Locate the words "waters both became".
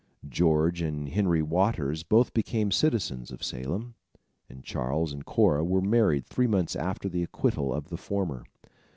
1.43-2.71